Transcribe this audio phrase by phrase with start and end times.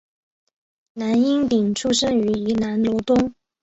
[0.95, 3.35] 蓝荫鼎出生于宜兰罗东